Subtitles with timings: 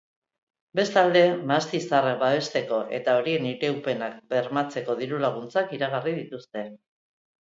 [0.77, 1.21] Bestalde,
[1.51, 6.65] mahasti zaharrak babesteko eta horien iraupena bermatzeko diru-laguntzak iragarri dituzte.